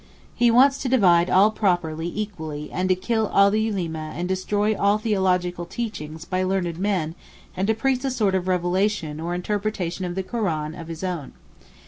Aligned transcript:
He 0.33 0.49
wants 0.49 0.79
to 0.79 0.89
divide 0.89 1.29
all 1.29 1.51
property 1.51 2.11
equally 2.19 2.71
and 2.71 2.89
to 2.89 2.95
kill 2.95 3.27
all 3.27 3.51
the 3.51 3.61
Ulema 3.61 4.13
and 4.15 4.27
destroy 4.27 4.75
all 4.75 4.97
theological 4.97 5.67
teaching 5.67 6.19
by 6.27 6.41
learned 6.41 6.79
men 6.79 7.13
and 7.55 7.67
to 7.67 7.75
preach 7.75 8.03
a 8.03 8.09
sort 8.09 8.33
of 8.33 8.47
revelation 8.47 9.19
or 9.19 9.35
interpretation 9.35 10.03
of 10.03 10.15
the 10.15 10.23
Koran 10.23 10.73
of 10.73 10.87
his 10.87 11.03
own. 11.03 11.33